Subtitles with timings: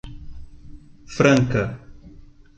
[1.15, 1.61] Franca